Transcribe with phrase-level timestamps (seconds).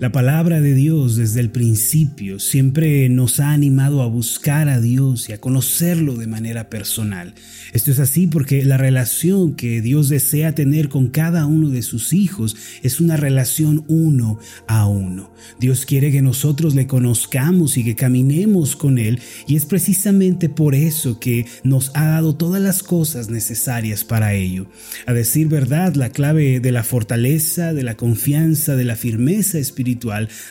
[0.00, 5.28] La palabra de Dios desde el principio siempre nos ha animado a buscar a Dios
[5.28, 7.34] y a conocerlo de manera personal.
[7.74, 12.14] Esto es así porque la relación que Dios desea tener con cada uno de sus
[12.14, 15.34] hijos es una relación uno a uno.
[15.58, 20.74] Dios quiere que nosotros le conozcamos y que caminemos con Él y es precisamente por
[20.74, 24.66] eso que nos ha dado todas las cosas necesarias para ello.
[25.04, 29.89] A decir verdad, la clave de la fortaleza, de la confianza, de la firmeza espiritual,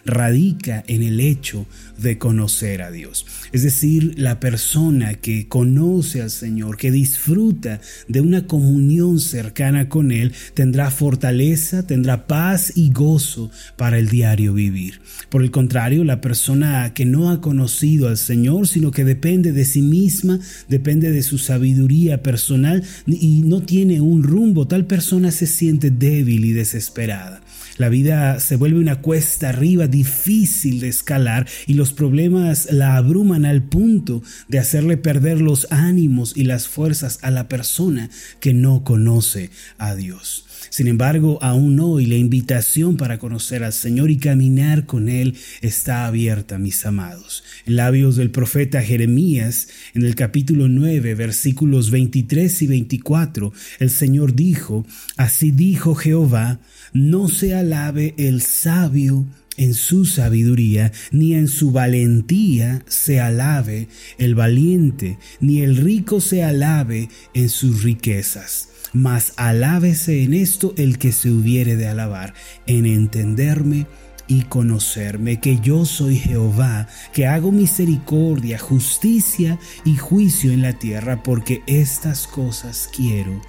[0.06, 1.66] radica en el hecho
[1.98, 3.26] de conocer a Dios.
[3.52, 10.12] Es decir, la persona que conoce al Señor, que disfruta de una comunión cercana con
[10.12, 15.02] Él, tendrá fortaleza, tendrá paz y gozo para el diario vivir.
[15.30, 19.66] Por el contrario, la persona que no ha conocido al Señor, sino que depende de
[19.66, 25.48] sí misma, depende de su sabiduría personal y no tiene un rumbo, tal persona se
[25.48, 27.42] siente débil y desesperada.
[27.78, 33.46] La vida se vuelve una cuesta arriba difícil de escalar y los problemas la abruman
[33.46, 38.84] al punto de hacerle perder los ánimos y las fuerzas a la persona que no
[38.84, 40.49] conoce a Dios.
[40.70, 46.06] Sin embargo, aún hoy la invitación para conocer al Señor y caminar con Él está
[46.06, 47.44] abierta, mis amados.
[47.66, 54.36] En labios del profeta Jeremías, en el capítulo 9, versículos 23 y 24, el Señor
[54.36, 54.86] dijo,
[55.18, 56.60] Así dijo Jehová,
[56.94, 59.26] no se alabe el sabio
[59.58, 66.44] en su sabiduría, ni en su valentía se alabe el valiente, ni el rico se
[66.44, 68.70] alabe en sus riquezas.
[68.94, 72.34] Mas alábese en esto el que se hubiere de alabar,
[72.66, 73.86] en entenderme
[74.28, 81.24] y conocerme, que yo soy Jehová, que hago misericordia, justicia y juicio en la tierra,
[81.24, 83.42] porque estas cosas quiero,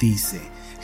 [0.00, 0.40] dice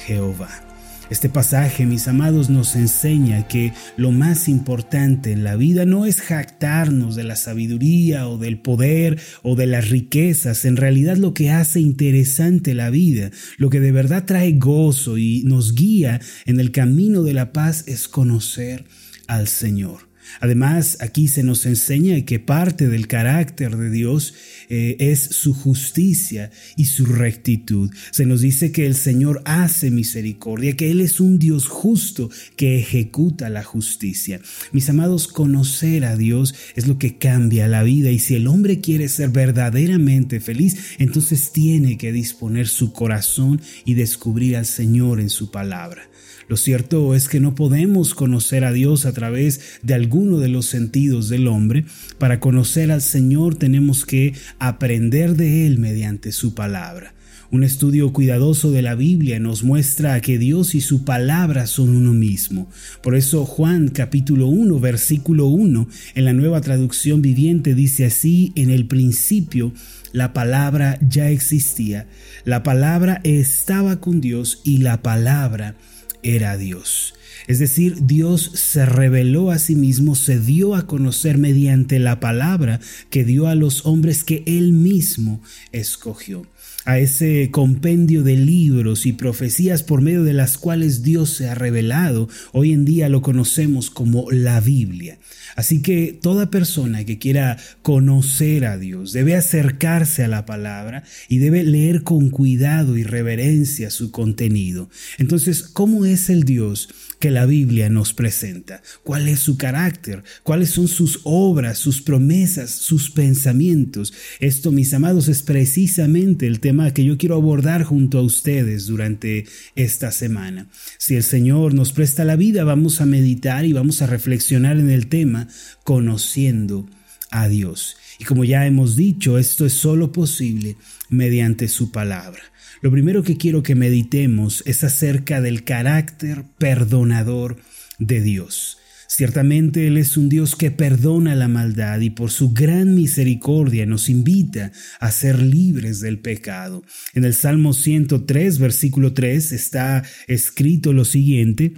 [0.06, 0.73] Jehová.
[1.10, 6.22] Este pasaje, mis amados, nos enseña que lo más importante en la vida no es
[6.22, 10.64] jactarnos de la sabiduría o del poder o de las riquezas.
[10.64, 15.42] En realidad lo que hace interesante la vida, lo que de verdad trae gozo y
[15.44, 18.86] nos guía en el camino de la paz es conocer
[19.26, 20.13] al Señor.
[20.40, 24.34] Además, aquí se nos enseña que parte del carácter de Dios
[24.68, 27.90] eh, es su justicia y su rectitud.
[28.10, 32.78] Se nos dice que el Señor hace misericordia, que Él es un Dios justo que
[32.78, 34.40] ejecuta la justicia.
[34.72, 38.80] Mis amados, conocer a Dios es lo que cambia la vida y si el hombre
[38.80, 45.30] quiere ser verdaderamente feliz, entonces tiene que disponer su corazón y descubrir al Señor en
[45.30, 46.08] su palabra.
[46.48, 50.66] Lo cierto es que no podemos conocer a Dios a través de alguno de los
[50.66, 51.84] sentidos del hombre.
[52.18, 57.14] Para conocer al Señor tenemos que aprender de Él mediante su palabra.
[57.50, 62.12] Un estudio cuidadoso de la Biblia nos muestra que Dios y su palabra son uno
[62.12, 62.68] mismo.
[63.00, 68.70] Por eso Juan capítulo 1 versículo 1 en la nueva traducción viviente dice así, en
[68.70, 69.72] el principio
[70.12, 72.08] la palabra ya existía,
[72.44, 75.76] la palabra estaba con Dios y la palabra
[76.24, 77.14] era Dios.
[77.46, 82.80] Es decir, Dios se reveló a sí mismo, se dio a conocer mediante la palabra
[83.10, 86.46] que dio a los hombres que Él mismo escogió
[86.84, 91.54] a ese compendio de libros y profecías por medio de las cuales Dios se ha
[91.54, 92.28] revelado.
[92.52, 95.18] Hoy en día lo conocemos como la Biblia.
[95.56, 101.38] Así que toda persona que quiera conocer a Dios debe acercarse a la palabra y
[101.38, 104.90] debe leer con cuidado y reverencia su contenido.
[105.18, 106.88] Entonces, ¿cómo es el Dios
[107.18, 108.82] que la Biblia nos presenta?
[109.02, 110.22] ¿Cuál es su carácter?
[110.42, 114.14] ¿Cuáles son sus obras, sus promesas, sus pensamientos?
[114.40, 119.46] Esto, mis amados, es precisamente el tema que yo quiero abordar junto a ustedes durante
[119.74, 120.68] esta semana.
[120.98, 124.90] Si el Señor nos presta la vida, vamos a meditar y vamos a reflexionar en
[124.90, 125.48] el tema
[125.82, 126.88] conociendo
[127.30, 127.96] a Dios.
[128.18, 130.76] Y como ya hemos dicho, esto es solo posible
[131.08, 132.42] mediante su palabra.
[132.80, 137.56] Lo primero que quiero que meditemos es acerca del carácter perdonador
[137.98, 138.78] de Dios.
[139.08, 144.08] Ciertamente Él es un Dios que perdona la maldad y por su gran misericordia nos
[144.08, 146.82] invita a ser libres del pecado.
[147.12, 151.74] En el Salmo 103, versículo 3 está escrito lo siguiente,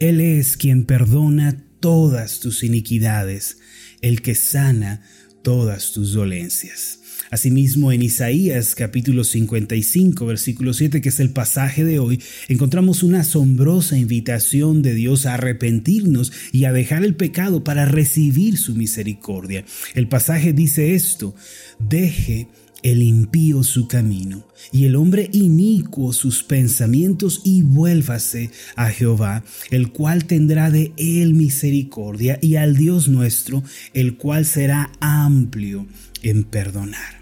[0.00, 3.58] Él es quien perdona todas tus iniquidades,
[4.00, 5.02] el que sana
[5.48, 6.98] todas tus dolencias.
[7.30, 13.20] Asimismo, en Isaías capítulo 55, versículo 7, que es el pasaje de hoy, encontramos una
[13.20, 19.64] asombrosa invitación de Dios a arrepentirnos y a dejar el pecado para recibir su misericordia.
[19.94, 21.34] El pasaje dice esto,
[21.78, 22.48] deje
[22.82, 29.90] el impío su camino, y el hombre inicuo sus pensamientos, y vuélvase a Jehová, el
[29.90, 33.62] cual tendrá de él misericordia, y al Dios nuestro,
[33.94, 35.86] el cual será amplio
[36.22, 37.17] en perdonar.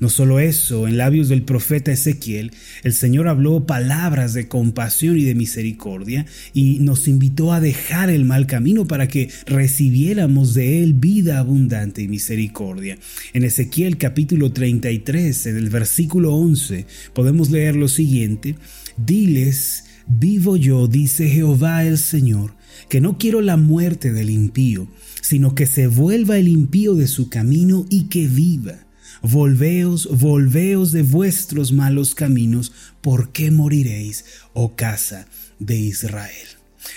[0.00, 2.52] No solo eso, en labios del profeta Ezequiel,
[2.84, 6.24] el Señor habló palabras de compasión y de misericordia
[6.54, 12.00] y nos invitó a dejar el mal camino para que recibiéramos de Él vida abundante
[12.00, 12.96] y misericordia.
[13.34, 18.56] En Ezequiel capítulo 33, en el versículo 11, podemos leer lo siguiente,
[18.96, 22.54] diles, vivo yo, dice Jehová el Señor,
[22.88, 24.88] que no quiero la muerte del impío,
[25.20, 28.86] sino que se vuelva el impío de su camino y que viva.
[29.22, 32.72] Volveos, volveos de vuestros malos caminos,
[33.02, 34.24] ¿por qué moriréis,
[34.54, 35.26] oh casa
[35.58, 36.48] de Israel?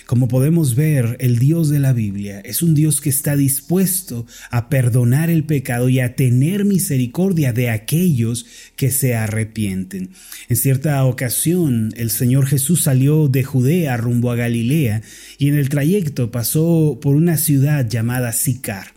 [0.06, 4.70] Como podemos ver, el Dios de la Biblia es un Dios que está dispuesto a
[4.70, 8.46] perdonar el pecado y a tener misericordia de aquellos
[8.78, 10.12] que se arrepienten.
[10.48, 15.02] En cierta ocasión, el Señor Jesús salió de Judea rumbo a Galilea
[15.38, 18.93] y en el trayecto pasó por una ciudad llamada Sicar.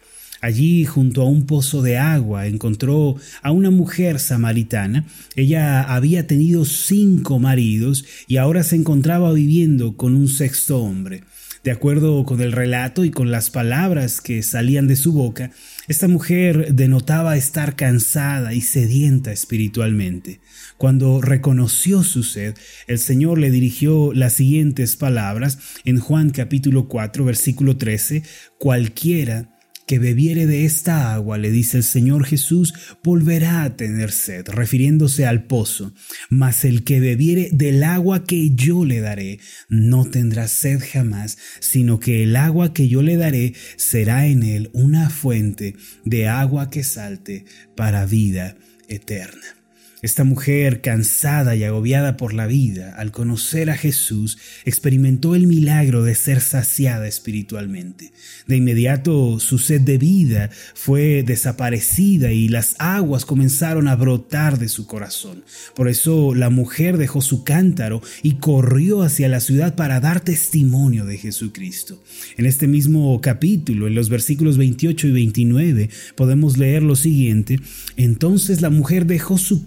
[0.46, 5.04] Allí, junto a un pozo de agua, encontró a una mujer samaritana.
[5.34, 11.24] Ella había tenido cinco maridos y ahora se encontraba viviendo con un sexto hombre.
[11.64, 15.50] De acuerdo con el relato y con las palabras que salían de su boca,
[15.88, 20.38] esta mujer denotaba estar cansada y sedienta espiritualmente.
[20.78, 22.54] Cuando reconoció su sed,
[22.86, 28.22] el Señor le dirigió las siguientes palabras en Juan capítulo 4 versículo 13,
[28.60, 29.55] cualquiera
[29.86, 35.26] que bebiere de esta agua, le dice el Señor Jesús, volverá a tener sed, refiriéndose
[35.26, 35.94] al pozo.
[36.28, 39.38] Mas el que bebiere del agua que yo le daré,
[39.68, 44.70] no tendrá sed jamás, sino que el agua que yo le daré será en él
[44.72, 47.44] una fuente de agua que salte
[47.76, 48.56] para vida
[48.88, 49.55] eterna.
[50.02, 56.02] Esta mujer, cansada y agobiada por la vida, al conocer a Jesús, experimentó el milagro
[56.04, 58.12] de ser saciada espiritualmente.
[58.46, 64.68] De inmediato su sed de vida fue desaparecida y las aguas comenzaron a brotar de
[64.68, 65.44] su corazón.
[65.74, 71.06] Por eso la mujer dejó su cántaro y corrió hacia la ciudad para dar testimonio
[71.06, 72.02] de Jesucristo.
[72.36, 77.60] En este mismo capítulo, en los versículos 28 y 29, podemos leer lo siguiente.
[77.96, 79.64] Entonces la mujer dejó su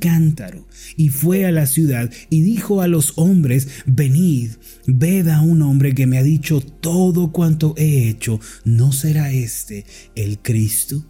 [0.98, 4.52] y fue a la ciudad y dijo a los hombres, venid,
[4.86, 9.86] ved a un hombre que me ha dicho todo cuanto he hecho, ¿no será este
[10.16, 11.06] el Cristo?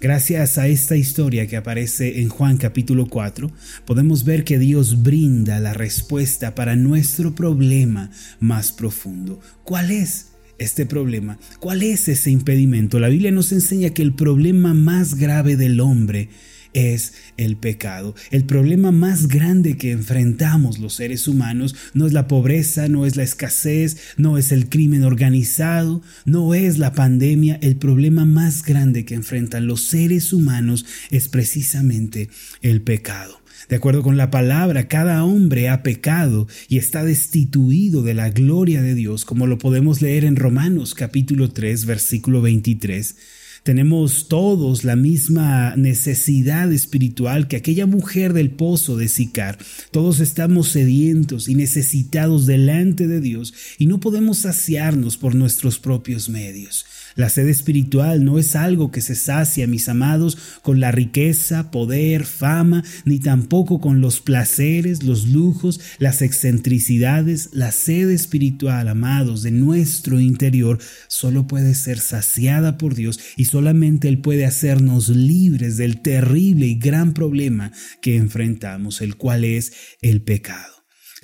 [0.00, 3.50] Gracias a esta historia que aparece en Juan capítulo 4,
[3.86, 9.40] podemos ver que Dios brinda la respuesta para nuestro problema más profundo.
[9.64, 10.26] ¿Cuál es?
[10.56, 11.36] este problema?
[11.58, 13.00] ¿Cuál es ese impedimento?
[13.00, 16.28] La Biblia nos enseña que el problema más grave del hombre
[16.74, 18.14] es el pecado.
[18.30, 23.16] El problema más grande que enfrentamos los seres humanos no es la pobreza, no es
[23.16, 27.58] la escasez, no es el crimen organizado, no es la pandemia.
[27.62, 32.28] El problema más grande que enfrentan los seres humanos es precisamente
[32.60, 33.40] el pecado.
[33.68, 38.82] De acuerdo con la palabra, cada hombre ha pecado y está destituido de la gloria
[38.82, 43.16] de Dios, como lo podemos leer en Romanos capítulo 3, versículo 23.
[43.64, 49.56] Tenemos todos la misma necesidad espiritual que aquella mujer del pozo de Sicar.
[49.90, 56.28] Todos estamos sedientos y necesitados delante de Dios y no podemos saciarnos por nuestros propios
[56.28, 56.84] medios.
[57.14, 62.24] La sed espiritual no es algo que se sacia, mis amados, con la riqueza, poder,
[62.24, 67.50] fama, ni tampoco con los placeres, los lujos, las excentricidades.
[67.52, 74.08] La sed espiritual, amados, de nuestro interior, solo puede ser saciada por Dios y solamente
[74.08, 80.22] Él puede hacernos libres del terrible y gran problema que enfrentamos, el cual es el
[80.22, 80.73] pecado.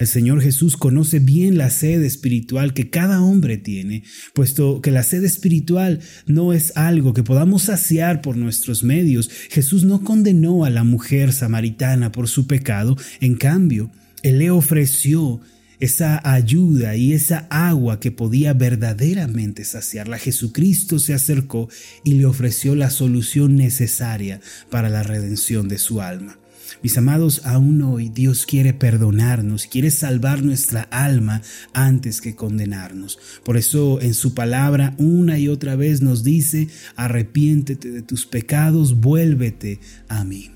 [0.01, 4.03] El Señor Jesús conoce bien la sed espiritual que cada hombre tiene,
[4.33, 9.29] puesto que la sed espiritual no es algo que podamos saciar por nuestros medios.
[9.51, 13.91] Jesús no condenó a la mujer samaritana por su pecado, en cambio,
[14.23, 15.43] Él le ofreció
[15.81, 20.17] esa ayuda y esa agua que podía verdaderamente saciarla.
[20.17, 21.69] Jesucristo se acercó
[22.05, 24.41] y le ofreció la solución necesaria
[24.71, 26.39] para la redención de su alma.
[26.83, 33.19] Mis amados, aún hoy Dios quiere perdonarnos, quiere salvar nuestra alma antes que condenarnos.
[33.45, 39.01] Por eso en su palabra una y otra vez nos dice, arrepiéntete de tus pecados,
[39.01, 40.51] vuélvete a mí.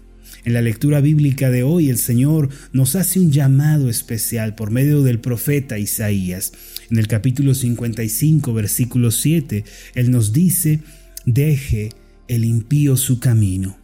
[0.44, 5.02] En la lectura bíblica de hoy el Señor nos hace un llamado especial por medio
[5.02, 6.52] del profeta Isaías.
[6.90, 10.80] En el capítulo 55, versículo 7, Él nos dice,
[11.25, 11.90] deje
[12.28, 13.83] el impío su camino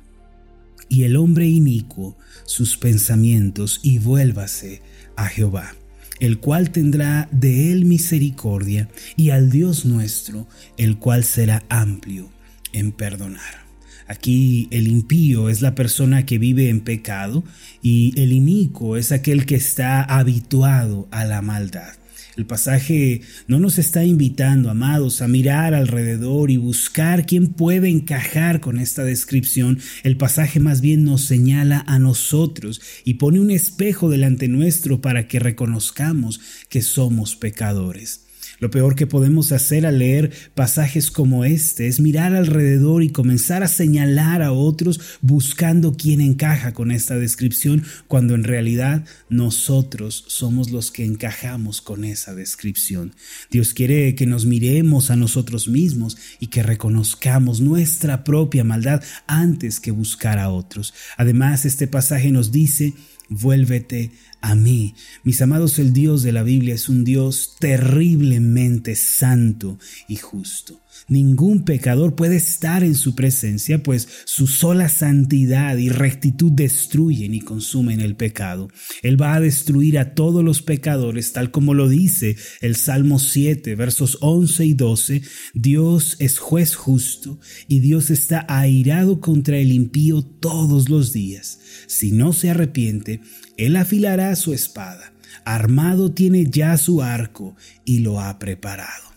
[0.91, 4.83] y el hombre inicuo sus pensamientos y vuélvase
[5.17, 5.75] a Jehová,
[6.19, 12.31] el cual tendrá de él misericordia, y al Dios nuestro, el cual será amplio
[12.75, 13.71] en perdonar.
[14.07, 17.45] Aquí el impío es la persona que vive en pecado
[17.81, 22.00] y el inicuo es aquel que está habituado a la maldad.
[22.41, 28.61] El pasaje no nos está invitando, amados, a mirar alrededor y buscar quién puede encajar
[28.61, 29.79] con esta descripción.
[30.05, 35.29] El pasaje más bien nos señala a nosotros y pone un espejo delante nuestro para
[35.29, 38.30] que reconozcamos que somos pecadores.
[38.61, 43.63] Lo peor que podemos hacer al leer pasajes como este es mirar alrededor y comenzar
[43.63, 50.71] a señalar a otros buscando quién encaja con esta descripción, cuando en realidad nosotros somos
[50.71, 53.15] los que encajamos con esa descripción.
[53.51, 59.81] Dios quiere que nos miremos a nosotros mismos y que reconozcamos nuestra propia maldad antes
[59.81, 60.93] que buscar a otros.
[61.17, 62.95] Además, este pasaje nos dice,
[63.31, 64.11] vuélvete
[64.43, 64.95] a mí.
[65.23, 70.79] Mis amados, el Dios de la Biblia es un Dios terriblemente santo y justo.
[71.09, 77.41] Ningún pecador puede estar en su presencia, pues su sola santidad y rectitud destruyen y
[77.41, 78.69] consumen el pecado.
[79.03, 83.75] Él va a destruir a todos los pecadores, tal como lo dice el Salmo 7,
[83.75, 85.23] versos 11 y 12.
[85.55, 91.59] Dios es juez justo y Dios está airado contra el impío todos los días.
[91.87, 93.21] Si no se arrepiente,
[93.57, 95.13] Él afilará su espada.
[95.45, 99.10] Armado tiene ya su arco y lo ha preparado.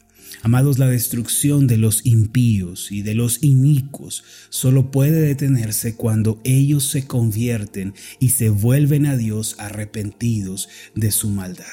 [0.43, 6.83] Amados, la destrucción de los impíos y de los inicuos solo puede detenerse cuando ellos
[6.83, 11.63] se convierten y se vuelven a Dios arrepentidos de su maldad.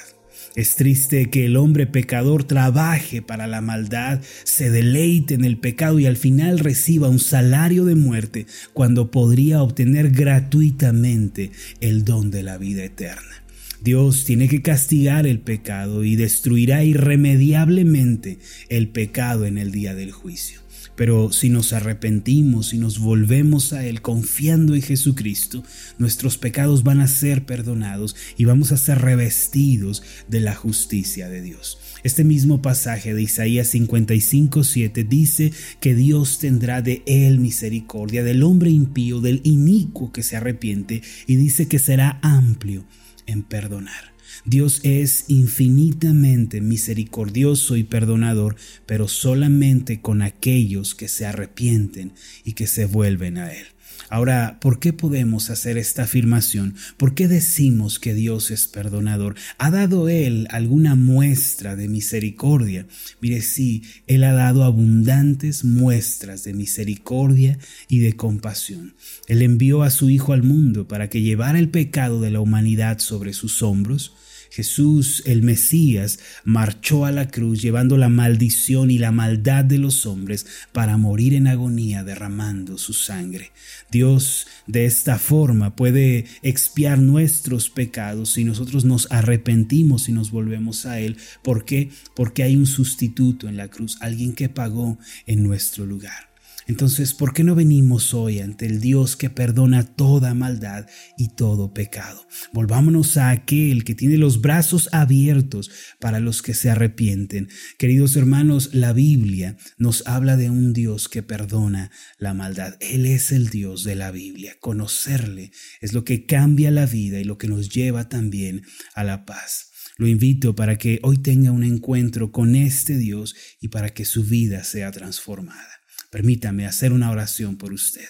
[0.55, 5.99] Es triste que el hombre pecador trabaje para la maldad, se deleite en el pecado
[5.99, 11.51] y al final reciba un salario de muerte cuando podría obtener gratuitamente
[11.81, 13.40] el don de la vida eterna.
[13.83, 20.13] Dios tiene que castigar el pecado y destruirá irremediablemente el pecado en el día del
[20.13, 20.61] juicio.
[20.97, 25.65] Pero si nos arrepentimos y nos volvemos a Él confiando en Jesucristo,
[25.97, 31.41] nuestros pecados van a ser perdonados y vamos a ser revestidos de la justicia de
[31.41, 31.79] Dios.
[32.03, 38.69] Este mismo pasaje de Isaías 55:7 dice que Dios tendrá de él misericordia, del hombre
[38.69, 42.85] impío, del inicuo que se arrepiente, y dice que será amplio
[43.31, 44.13] en perdonar.
[44.45, 48.57] Dios es infinitamente misericordioso y perdonador,
[48.87, 52.13] pero solamente con aquellos que se arrepienten
[52.45, 53.67] y que se vuelven a Él.
[54.11, 56.75] Ahora, ¿por qué podemos hacer esta afirmación?
[56.97, 59.37] ¿Por qué decimos que Dios es perdonador?
[59.57, 62.89] ¿Ha dado Él alguna muestra de misericordia?
[63.21, 68.95] Mire, sí, Él ha dado abundantes muestras de misericordia y de compasión.
[69.29, 72.99] Él envió a su Hijo al mundo para que llevara el pecado de la humanidad
[72.99, 74.13] sobre sus hombros
[74.51, 80.07] Jesús, el Mesías, marchó a la cruz llevando la maldición y la maldad de los
[80.07, 83.53] hombres para morir en agonía derramando su sangre.
[83.91, 90.87] Dios de esta forma puede expiar nuestros pecados si nosotros nos arrepentimos y nos volvemos
[90.87, 91.17] a Él.
[91.43, 91.91] ¿Por qué?
[92.15, 96.30] Porque hay un sustituto en la cruz, alguien que pagó en nuestro lugar.
[96.71, 100.87] Entonces, ¿por qué no venimos hoy ante el Dios que perdona toda maldad
[101.19, 102.29] y todo pecado?
[102.53, 107.49] Volvámonos a aquel que tiene los brazos abiertos para los que se arrepienten.
[107.77, 112.77] Queridos hermanos, la Biblia nos habla de un Dios que perdona la maldad.
[112.79, 114.55] Él es el Dios de la Biblia.
[114.61, 115.51] Conocerle
[115.81, 118.63] es lo que cambia la vida y lo que nos lleva también
[118.95, 119.73] a la paz.
[119.97, 124.23] Lo invito para que hoy tenga un encuentro con este Dios y para que su
[124.23, 125.80] vida sea transformada.
[126.11, 128.09] Permítame hacer una oración por usted.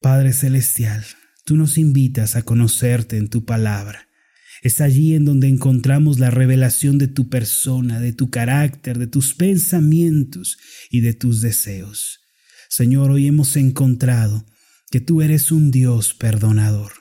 [0.00, 1.04] Padre Celestial,
[1.44, 4.08] tú nos invitas a conocerte en tu palabra.
[4.62, 9.34] Es allí en donde encontramos la revelación de tu persona, de tu carácter, de tus
[9.34, 10.58] pensamientos
[10.90, 12.20] y de tus deseos.
[12.68, 14.46] Señor, hoy hemos encontrado
[14.90, 16.92] que tú eres un Dios perdonador,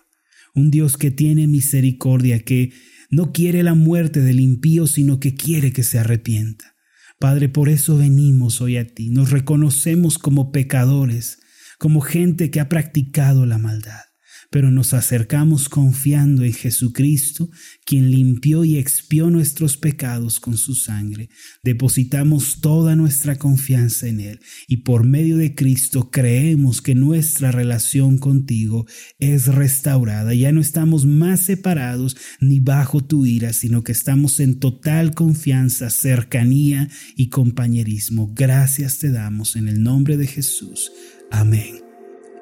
[0.53, 2.73] un Dios que tiene misericordia, que
[3.09, 6.72] no quiere la muerte del impío, sino que quiere que se arrepienta.
[7.19, 9.09] Padre, por eso venimos hoy a ti.
[9.09, 11.39] Nos reconocemos como pecadores,
[11.79, 14.12] como gente que ha practicado la maldad
[14.53, 17.49] pero nos acercamos confiando en Jesucristo,
[17.85, 21.29] quien limpió y expió nuestros pecados con su sangre.
[21.63, 28.19] Depositamos toda nuestra confianza en Él y por medio de Cristo creemos que nuestra relación
[28.19, 28.85] contigo
[29.17, 30.35] es restaurada.
[30.35, 35.89] Ya no estamos más separados ni bajo tu ira, sino que estamos en total confianza,
[35.89, 38.31] cercanía y compañerismo.
[38.35, 40.91] Gracias te damos en el nombre de Jesús.
[41.31, 41.79] Amén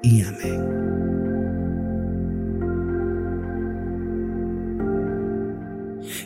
[0.03, 1.22] y amén.